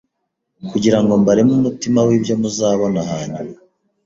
kugira 0.69 0.97
ngo 1.01 1.11
mbareme 1.21 1.51
umutima 1.59 1.99
w’ibyo 2.07 2.33
muzabona 2.41 2.99
hanyuma 3.11 3.57